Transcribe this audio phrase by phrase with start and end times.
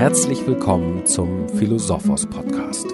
[0.00, 2.86] Herzlich willkommen zum Philosophos Podcast,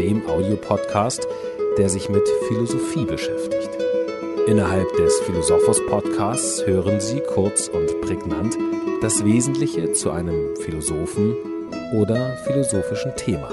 [0.00, 1.28] dem Audiopodcast,
[1.76, 3.68] der sich mit Philosophie beschäftigt.
[4.46, 8.56] Innerhalb des Philosophos Podcasts hören Sie kurz und prägnant
[9.02, 11.36] das Wesentliche zu einem Philosophen
[11.92, 13.50] oder philosophischen Thema.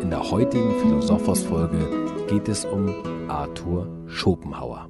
[0.00, 4.88] In der heutigen Philosophos Folge geht es um Arthur Schopenhauer.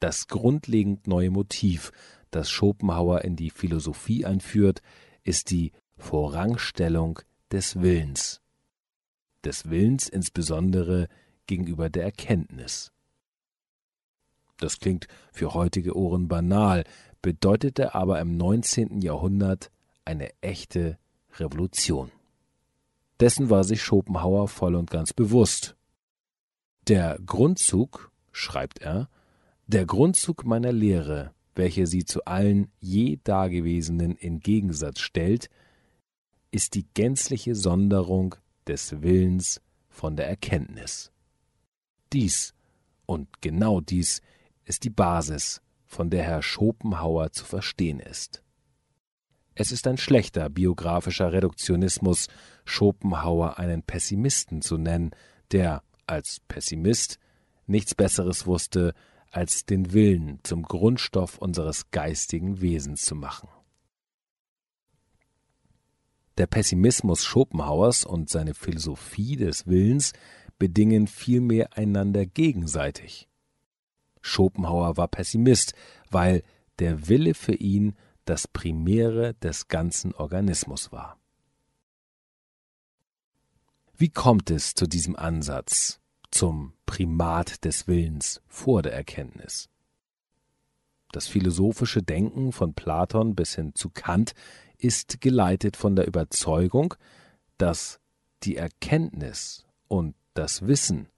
[0.00, 1.92] Das grundlegend neue Motiv,
[2.30, 4.82] das Schopenhauer in die Philosophie einführt,
[5.22, 7.20] ist die Vorrangstellung
[7.50, 8.40] des Willens.
[9.44, 11.08] Des Willens insbesondere
[11.46, 12.92] gegenüber der Erkenntnis.
[14.58, 16.84] Das klingt für heutige Ohren banal,
[17.22, 19.00] bedeutete aber im 19.
[19.00, 19.70] Jahrhundert
[20.04, 20.98] eine echte
[21.38, 22.10] Revolution.
[23.20, 25.76] Dessen war sich Schopenhauer voll und ganz bewusst.
[26.88, 29.08] Der Grundzug, schreibt er,
[29.66, 35.50] der Grundzug meiner Lehre, welche sie zu allen je Dagewesenen in Gegensatz stellt,
[36.50, 38.34] ist die gänzliche Sonderung
[38.66, 41.12] des Willens von der Erkenntnis.
[42.12, 42.54] Dies
[43.06, 44.20] und genau dies
[44.64, 48.44] ist die Basis, von der Herr Schopenhauer zu verstehen ist.
[49.56, 52.28] Es ist ein schlechter biografischer Reduktionismus,
[52.64, 55.10] Schopenhauer einen Pessimisten zu nennen,
[55.50, 57.18] der als Pessimist
[57.66, 58.94] nichts Besseres wusste,
[59.30, 63.48] als den Willen zum Grundstoff unseres geistigen Wesens zu machen.
[66.38, 70.12] Der Pessimismus Schopenhauers und seine Philosophie des Willens
[70.58, 73.28] bedingen vielmehr einander gegenseitig.
[74.22, 75.74] Schopenhauer war Pessimist,
[76.10, 76.42] weil
[76.78, 77.94] der Wille für ihn
[78.24, 81.18] das Primäre des ganzen Organismus war.
[83.96, 85.99] Wie kommt es zu diesem Ansatz?
[86.30, 89.68] Zum Primat des Willens vor der Erkenntnis.
[91.12, 94.34] Das philosophische Denken von Platon bis hin zu Kant
[94.78, 96.94] ist geleitet von der Überzeugung,
[97.58, 98.00] dass
[98.42, 101.08] die Erkenntnis und das Wissen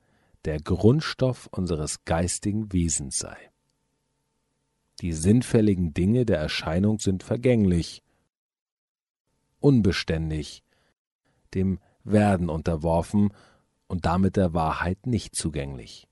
[0.44, 3.36] der Grundstoff unseres geistigen Wesens sei.
[5.00, 8.02] Die sinnfälligen Dinge der Erscheinung sind vergänglich,
[9.60, 10.64] unbeständig,
[11.54, 13.32] dem Werden unterworfen
[13.92, 16.08] und damit der Wahrheit nicht zugänglich.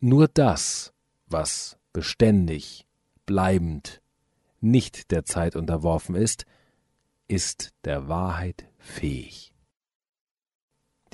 [0.00, 0.92] Nur das,
[1.24, 2.86] was beständig,
[3.24, 4.02] bleibend,
[4.60, 6.44] nicht der Zeit unterworfen ist,
[7.26, 9.54] ist der Wahrheit fähig.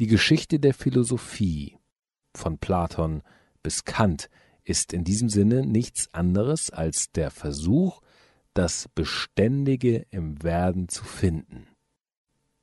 [0.01, 1.79] Die Geschichte der Philosophie
[2.35, 3.23] von Platon
[3.63, 4.29] bis Kant
[4.65, 8.03] ist in diesem Sinne nichts anderes als der Versuch,
[8.55, 11.70] das Beständige im Werden zu finden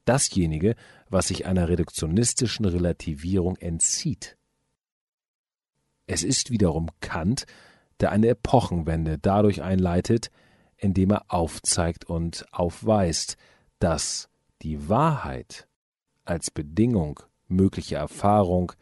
[0.08, 0.76] dasjenige,
[1.10, 4.38] was sich einer reduktionistischen Relativierung entzieht.
[6.06, 7.46] Es ist wiederum Kant,
[8.00, 10.32] der eine Epochenwende dadurch einleitet,
[10.78, 13.38] indem er aufzeigt und aufweist,
[13.80, 14.30] dass
[14.62, 15.68] die Wahrheit
[16.24, 18.74] als Bedingung möglicher Erfahrung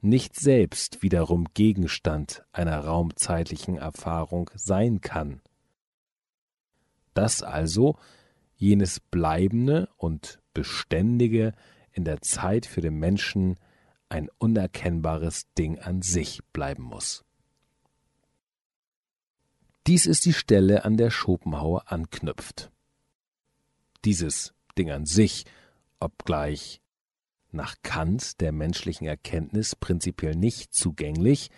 [0.00, 5.40] nicht selbst wiederum Gegenstand einer raumzeitlichen Erfahrung sein kann.
[7.14, 7.96] Dass also
[8.64, 11.52] jenes Bleibende und Beständige
[11.92, 13.56] in der Zeit für den Menschen
[14.08, 17.24] ein unerkennbares Ding an sich bleiben muss.
[19.86, 22.70] Dies ist die Stelle, an der Schopenhauer anknüpft.
[24.04, 25.44] Dieses Ding an sich,
[26.00, 26.80] obgleich
[27.50, 31.50] nach Kant der menschlichen Erkenntnis prinzipiell nicht zugänglich,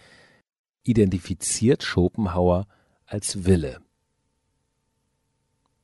[0.82, 2.66] identifiziert Schopenhauer
[3.04, 3.80] als Wille.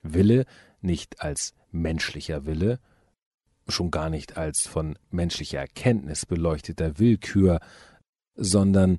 [0.03, 0.47] Wille
[0.83, 2.81] nicht als menschlicher Wille,
[3.69, 7.61] schon gar nicht als von menschlicher Erkenntnis beleuchteter Willkür,
[8.35, 8.99] sondern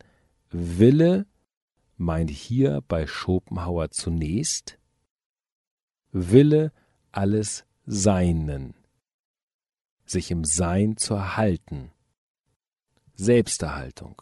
[0.49, 1.25] Wille
[1.97, 4.79] meint hier bei Schopenhauer zunächst
[6.11, 6.71] Wille
[7.11, 8.75] alles Seinen,
[10.05, 11.91] sich im Sein zu erhalten,
[13.15, 14.21] Selbsterhaltung,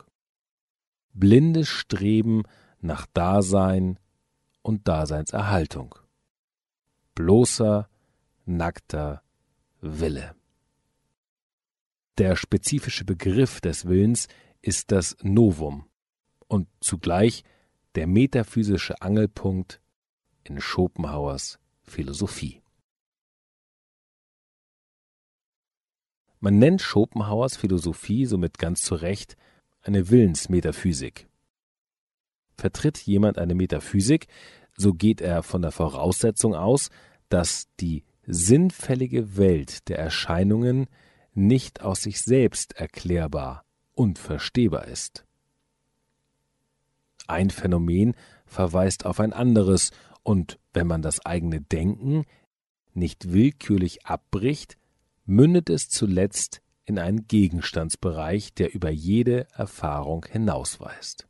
[1.13, 2.43] blindes Streben
[2.79, 3.99] nach Dasein
[4.61, 5.95] und Daseinserhaltung
[7.21, 7.87] bloßer,
[8.45, 9.21] nackter
[9.79, 10.35] Wille.
[12.17, 14.27] Der spezifische Begriff des Willens
[14.63, 15.85] ist das Novum
[16.47, 17.43] und zugleich
[17.93, 19.81] der metaphysische Angelpunkt
[20.43, 22.63] in Schopenhauers Philosophie.
[26.39, 29.37] Man nennt Schopenhauers Philosophie somit ganz zu Recht
[29.83, 31.27] eine Willensmetaphysik.
[32.57, 34.27] Vertritt jemand eine Metaphysik,
[34.75, 36.89] so geht er von der Voraussetzung aus,
[37.31, 40.87] dass die sinnfällige Welt der Erscheinungen
[41.33, 45.25] nicht aus sich selbst erklärbar und verstehbar ist.
[47.27, 49.91] Ein Phänomen verweist auf ein anderes
[50.23, 52.25] Und wenn man das eigene Denken
[52.93, 54.77] nicht willkürlich abbricht,
[55.25, 61.27] mündet es zuletzt in einen Gegenstandsbereich, der über jede Erfahrung hinausweist.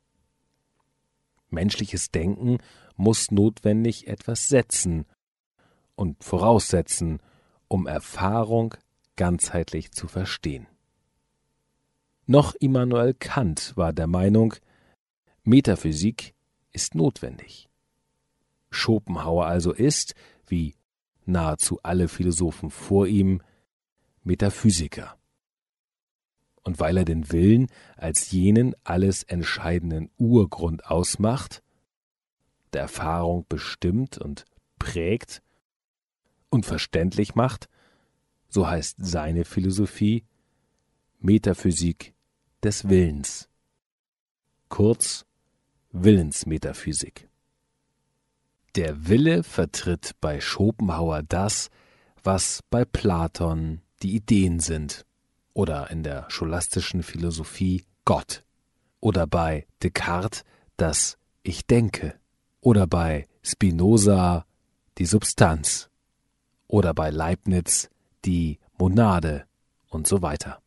[1.48, 2.58] Menschliches Denken
[2.96, 5.06] muss notwendig etwas setzen
[6.02, 7.20] und voraussetzen,
[7.68, 8.74] um Erfahrung
[9.14, 10.66] ganzheitlich zu verstehen.
[12.26, 14.54] Noch Immanuel Kant war der Meinung,
[15.44, 16.34] Metaphysik
[16.72, 17.68] ist notwendig.
[18.70, 20.16] Schopenhauer also ist,
[20.48, 20.74] wie
[21.24, 23.40] nahezu alle Philosophen vor ihm,
[24.24, 25.16] Metaphysiker.
[26.64, 31.62] Und weil er den Willen als jenen alles entscheidenden Urgrund ausmacht,
[32.72, 34.46] der Erfahrung bestimmt und
[34.80, 35.42] prägt
[36.52, 37.68] und verständlich macht,
[38.48, 40.24] so heißt seine Philosophie
[41.18, 42.12] Metaphysik
[42.62, 43.48] des Willens.
[44.68, 45.24] Kurz
[45.92, 47.28] Willensmetaphysik.
[48.76, 51.70] Der Wille vertritt bei Schopenhauer das,
[52.22, 55.06] was bei Platon die Ideen sind,
[55.54, 58.44] oder in der scholastischen Philosophie Gott,
[59.00, 60.44] oder bei Descartes
[60.76, 62.14] das Ich denke,
[62.60, 64.46] oder bei Spinoza
[64.98, 65.90] die Substanz,
[66.72, 67.90] oder bei Leibniz
[68.24, 69.44] die Monade
[69.88, 70.62] und so weiter.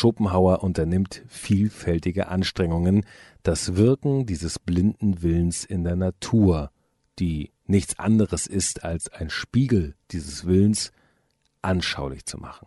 [0.00, 3.04] Schopenhauer unternimmt vielfältige Anstrengungen,
[3.42, 6.70] das Wirken dieses blinden Willens in der Natur,
[7.18, 10.90] die nichts anderes ist als ein Spiegel dieses Willens,
[11.60, 12.66] anschaulich zu machen.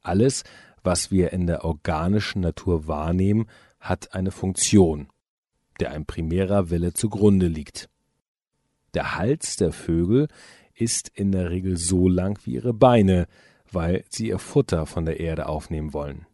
[0.00, 0.44] Alles,
[0.82, 3.46] was wir in der organischen Natur wahrnehmen,
[3.80, 5.08] hat eine Funktion,
[5.78, 7.90] der ein primärer Wille zugrunde liegt.
[8.94, 10.28] Der Hals der Vögel
[10.74, 13.26] ist in der Regel so lang wie ihre Beine,
[13.72, 16.26] weil sie ihr Futter von der Erde aufnehmen wollen.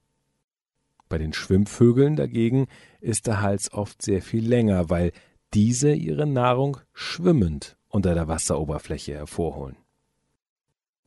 [1.08, 2.66] Bei den Schwimmvögeln dagegen
[3.00, 5.12] ist der Hals oft sehr viel länger, weil
[5.54, 9.76] diese ihre Nahrung schwimmend unter der Wasseroberfläche hervorholen.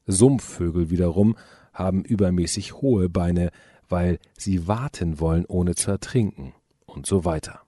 [0.06, 1.38] Sumpfvögel wiederum
[1.74, 3.52] haben übermäßig hohe Beine,
[3.88, 6.54] weil sie warten wollen, ohne zu ertrinken
[6.86, 7.62] und so weiter.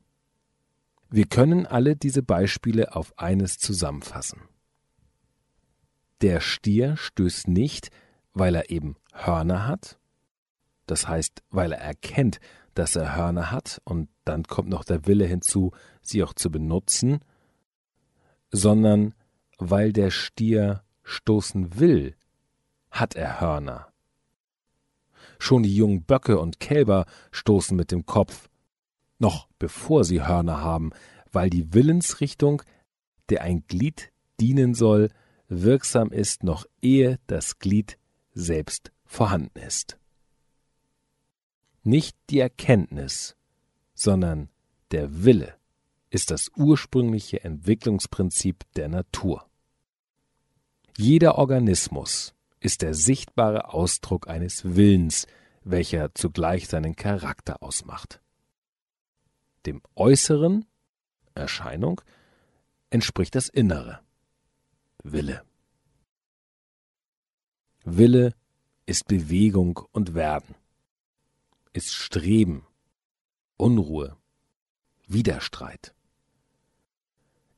[1.10, 4.42] Wir können alle diese Beispiele auf eines zusammenfassen.
[6.22, 7.90] Der Stier stößt nicht,
[8.34, 10.00] weil er eben Hörner hat,
[10.86, 12.40] das heißt, weil er erkennt,
[12.74, 17.20] dass er Hörner hat, und dann kommt noch der Wille hinzu, sie auch zu benutzen,
[18.50, 19.14] sondern
[19.58, 22.16] weil der Stier stoßen will,
[22.90, 23.88] hat er Hörner.
[25.40, 28.50] Schon die jungen Böcke und Kälber stoßen mit dem Kopf,
[29.18, 30.92] noch bevor sie Hörner haben,
[31.32, 32.62] weil die Willensrichtung,
[33.30, 35.10] der ein Glied dienen soll,
[35.48, 37.98] wirksam ist, noch ehe das Glied
[38.34, 39.98] selbst vorhanden ist.
[41.84, 43.36] Nicht die Erkenntnis,
[43.94, 44.50] sondern
[44.92, 45.56] der Wille
[46.10, 49.46] ist das ursprüngliche Entwicklungsprinzip der Natur.
[50.98, 55.26] Jeder Organismus ist der sichtbare Ausdruck eines Willens,
[55.64, 58.22] welcher zugleich seinen Charakter ausmacht.
[59.66, 60.66] Dem äußeren
[61.34, 62.02] Erscheinung
[62.90, 64.00] entspricht das Innere
[65.04, 65.44] Wille.
[67.84, 68.36] Wille
[68.86, 70.54] ist Bewegung und Werden,
[71.74, 72.68] ist Streben,
[73.58, 74.18] Unruhe,
[75.08, 75.96] Widerstreit.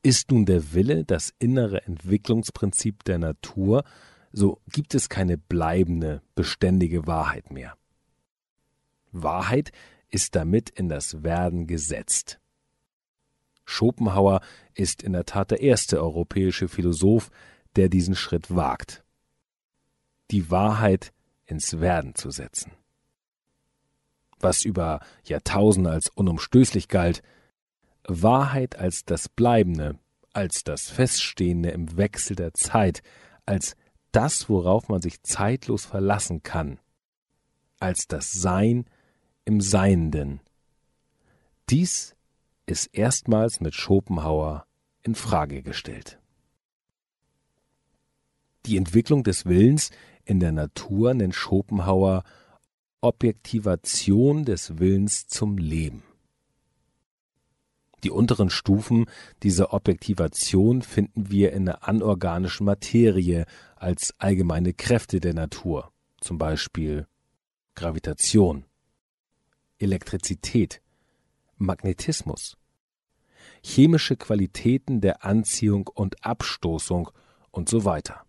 [0.02, 3.84] Ist nun der Wille das innere Entwicklungsprinzip der Natur,
[4.32, 7.76] so gibt es keine bleibende, beständige Wahrheit mehr.
[9.12, 9.72] Wahrheit
[10.08, 12.40] ist damit in das Werden gesetzt.
[13.66, 14.40] Schopenhauer
[14.72, 17.30] ist in der Tat der erste europäische Philosoph,
[17.76, 19.03] der diesen Schritt wagt
[20.30, 21.12] die Wahrheit
[21.46, 22.72] ins Werden zu setzen.
[24.38, 27.22] Was über Jahrtausende als unumstößlich galt,
[28.06, 29.98] Wahrheit als das Bleibende,
[30.32, 33.02] als das Feststehende im Wechsel der Zeit,
[33.46, 33.76] als
[34.12, 36.78] das, worauf man sich zeitlos verlassen kann,
[37.80, 38.86] als das Sein
[39.44, 40.40] im Seienden.
[41.70, 42.14] Dies
[42.66, 44.66] ist erstmals mit Schopenhauer
[45.02, 46.18] in Frage gestellt.
[48.66, 49.90] Die Entwicklung des Willens
[50.24, 52.24] in der Natur nennt Schopenhauer
[53.00, 56.02] Objektivation des Willens zum Leben.
[58.02, 59.06] Die unteren Stufen
[59.42, 65.90] dieser Objektivation finden wir in der anorganischen Materie als allgemeine Kräfte der Natur,
[66.20, 67.06] zum Beispiel
[67.74, 68.64] Gravitation,
[69.78, 70.80] Elektrizität,
[71.56, 72.56] Magnetismus,
[73.62, 77.10] chemische Qualitäten der Anziehung und Abstoßung
[77.50, 78.23] und so weiter.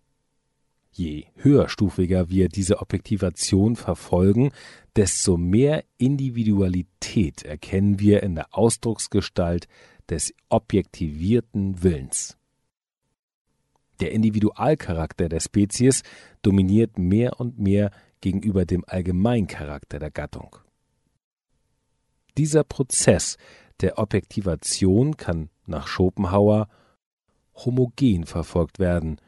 [0.98, 4.52] Je höherstufiger wir diese Objektivation verfolgen,
[4.96, 9.68] desto mehr Individualität erkennen wir in der Ausdrucksgestalt
[10.10, 12.38] des objektivierten Willens.
[14.00, 16.02] Der Individualcharakter der Spezies
[16.42, 20.56] dominiert mehr und mehr gegenüber dem Allgemeincharakter der Gattung.
[22.38, 23.36] Dieser Prozess
[23.82, 26.70] der Objektivation kann nach Schopenhauer
[27.54, 29.20] homogen verfolgt werden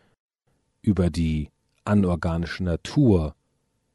[0.82, 1.50] über die
[1.88, 3.36] anorganische Natur,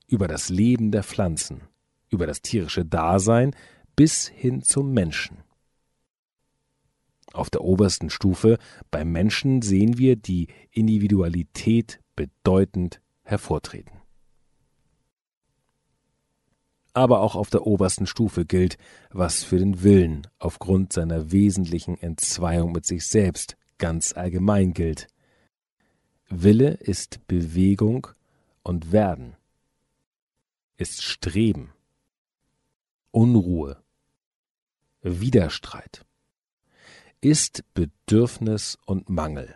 [0.08, 1.62] über das Leben der Pflanzen,
[2.10, 3.54] über das tierische Dasein
[3.96, 5.38] bis hin zum Menschen.
[7.32, 8.58] Auf der obersten Stufe
[8.90, 14.02] beim Menschen sehen wir die Individualität bedeutend hervortreten.
[16.94, 18.76] Aber auch auf der obersten Stufe gilt,
[19.10, 25.08] was für den Willen aufgrund seiner wesentlichen Entzweiung mit sich selbst ganz allgemein gilt.
[26.34, 28.08] Wille ist Bewegung
[28.62, 29.36] und Werden,
[30.78, 31.74] ist Streben,
[33.10, 33.82] Unruhe,
[35.02, 36.06] Widerstreit,
[37.20, 39.54] ist Bedürfnis und Mangel,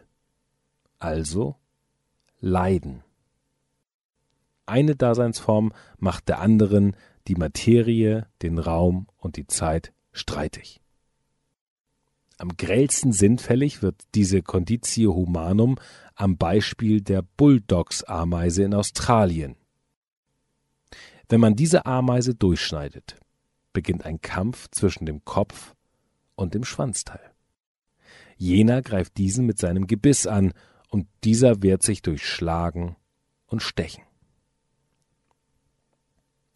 [0.99, 1.57] also
[2.41, 3.03] Leiden.
[4.67, 6.95] Eine Daseinsform macht der anderen
[7.27, 10.83] die Materie, den Raum und die Zeit streitig.
[12.39, 15.77] Am grellsten sinnfällig wird diese Conditio Humanum
[16.15, 19.57] am Beispiel der Bulldogs-Ameise in Australien.
[21.29, 23.17] Wenn man diese Ameise durchschneidet,
[23.73, 25.75] beginnt ein Kampf zwischen dem Kopf
[26.35, 27.33] und dem Schwanzteil.
[28.37, 30.53] Jener greift diesen mit seinem Gebiss an,
[30.89, 32.97] und dieser wehrt sich durch Schlagen
[33.47, 34.05] und Stechen.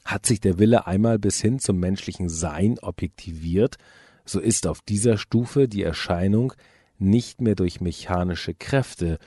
[0.05, 3.77] Hat sich der Wille einmal bis hin zum menschlichen Sein objektiviert,
[4.25, 6.53] so ist auf dieser Stufe die Erscheinung
[6.99, 9.19] nicht mehr durch mechanische Kräfte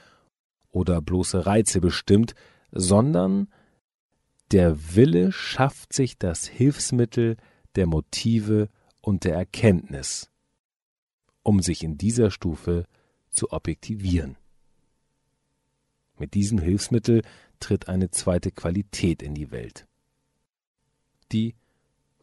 [0.70, 2.36] oder bloße Reize bestimmt,
[2.72, 3.48] sondern
[4.52, 7.38] der Wille schafft sich das Hilfsmittel
[7.76, 8.70] der Motive
[9.02, 10.30] und der Erkenntnis,
[11.42, 12.86] um sich in dieser Stufe
[13.30, 14.38] zu objektivieren.
[16.18, 17.24] Mit diesem Hilfsmittel
[17.60, 19.88] tritt eine zweite Qualität in die Welt.
[21.32, 21.56] Die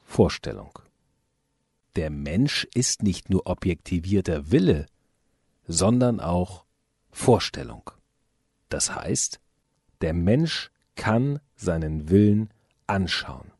[0.02, 0.78] Vorstellung.
[1.96, 4.86] Der Mensch ist nicht nur objektivierter Wille,
[5.66, 6.64] sondern auch
[7.10, 7.90] Vorstellung.
[8.68, 9.40] Das heißt,
[10.00, 12.50] der Mensch kann seinen Willen
[12.86, 13.52] anschauen.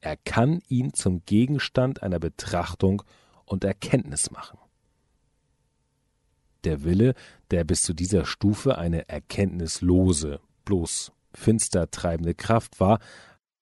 [0.00, 3.02] Er kann ihn zum Gegenstand einer Betrachtung
[3.44, 4.58] und Erkenntnis machen.
[6.64, 7.14] Der Wille,
[7.50, 12.98] der bis zu dieser Stufe eine erkenntnislose, bloß finster treibende Kraft war,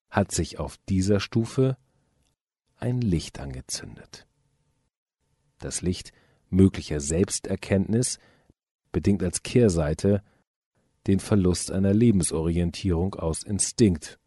[0.09, 1.77] hat sich auf dieser Stufe
[2.85, 4.27] ein Licht angezündet.
[5.59, 6.13] Das Licht
[6.51, 8.19] möglicher Selbsterkenntnis
[8.93, 10.23] bedingt als Kehrseite
[11.07, 14.19] den Verlust einer Lebensorientierung aus Instinkt,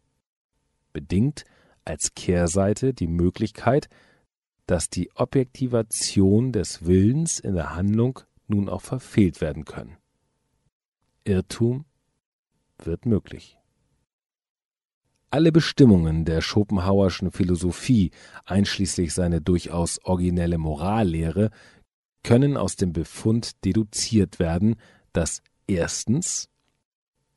[0.92, 1.44] bedingt
[1.84, 3.88] als Kehrseite die Möglichkeit,
[4.66, 9.96] dass die Objektivation des Willens in der Handlung nun auch verfehlt werden können.
[11.22, 11.84] Irrtum
[12.82, 13.57] wird möglich.
[15.30, 18.12] Alle Bestimmungen der Schopenhauerschen Philosophie,
[18.46, 21.50] einschließlich seine durchaus originelle Morallehre,
[22.22, 24.76] können aus dem Befund deduziert werden,
[25.12, 26.48] dass erstens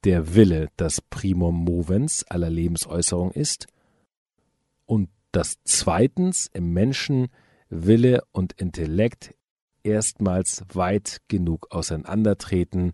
[0.06, 3.68] der Wille das Primum movens aller Lebensäußerung ist
[4.86, 7.28] und dass zweitens im Menschen
[7.70, 9.36] Wille und Intellekt
[9.84, 12.94] erstmals weit genug auseinandertreten,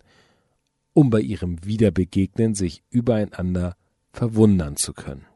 [0.92, 3.76] um bei ihrem Wiederbegegnen sich übereinander
[4.18, 5.26] verwundern zu können.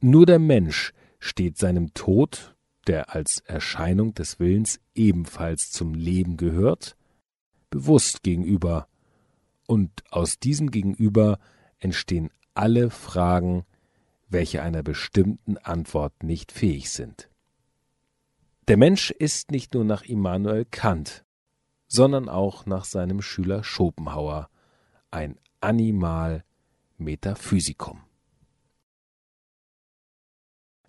[0.00, 2.56] Nur der Mensch steht seinem Tod,
[2.88, 6.96] der als Erscheinung des Willens ebenfalls zum Leben gehört,
[7.70, 8.88] bewusst gegenüber,
[9.68, 11.38] und aus diesem Gegenüber
[11.78, 13.64] entstehen alle Fragen,
[14.28, 17.30] welche einer bestimmten Antwort nicht fähig sind.
[18.66, 21.24] Der Mensch ist nicht nur nach Immanuel Kant,
[21.86, 24.50] sondern auch nach seinem Schüler Schopenhauer
[25.12, 26.42] ein Animal
[26.98, 28.00] Metaphysicum.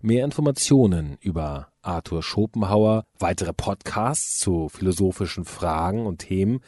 [0.00, 6.60] Mehr Informationen über Arthur Schopenhauer, weitere Podcasts zu philosophischen Fragen und Themen